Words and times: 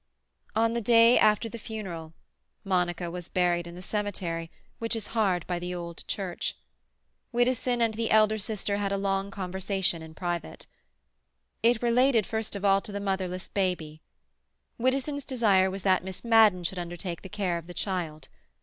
On 0.55 0.73
the 0.73 0.81
day 0.81 1.19
after 1.19 1.47
the 1.47 1.59
funeral—Monica 1.59 3.11
was 3.11 3.29
buried 3.29 3.67
in 3.67 3.75
the 3.75 3.83
cemetery, 3.83 4.49
which 4.79 4.95
is 4.95 5.05
hard 5.13 5.45
by 5.45 5.59
the 5.59 5.75
old 5.75 6.03
church—Widdowson 6.07 7.81
and 7.83 7.93
the 7.93 8.09
elder 8.09 8.39
sister 8.39 8.77
had 8.77 8.91
a 8.91 8.97
long 8.97 9.29
conversation 9.29 10.01
in 10.01 10.15
private. 10.15 10.65
It 11.61 11.83
related 11.83 12.25
first 12.25 12.55
of 12.55 12.65
all 12.65 12.81
to 12.81 12.91
the 12.91 12.99
motherless 12.99 13.47
baby. 13.47 14.01
Widdowson's 14.79 15.23
desire 15.23 15.69
was 15.69 15.83
that 15.83 16.03
Miss 16.03 16.23
Madden 16.23 16.63
should 16.63 16.79
undertake 16.79 17.21
the 17.21 17.29
care 17.29 17.59
of 17.59 17.67
the 17.67 17.73
child. 17.75 18.27